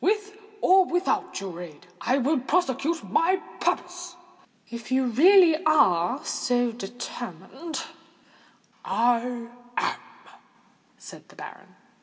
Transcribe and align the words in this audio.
With 0.03 0.35
or 0.61 0.85
without 0.85 1.39
your 1.39 1.61
aid, 1.61 1.85
I 2.01 2.17
prosecute 2.47 3.03
my 3.03 3.35
purpose." 3.59 4.15
"If 4.67 4.91
you 4.91 5.03
are 5.03 5.05
really 5.05 6.23
so 6.25 6.71
determined——" 6.71 7.83
"I 8.83 9.51
am," 9.77 9.99
said 10.97 11.29
the 11.29 11.35
baronet. 11.35 11.75